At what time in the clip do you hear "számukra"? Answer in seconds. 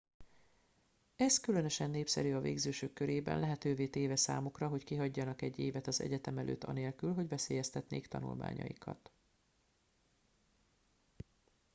4.15-4.67